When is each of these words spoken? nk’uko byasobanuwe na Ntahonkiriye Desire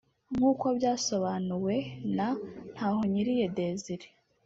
nk’uko 0.35 0.65
byasobanuwe 0.77 1.75
na 2.17 2.27
Ntahonkiriye 2.73 3.45
Desire 3.57 4.07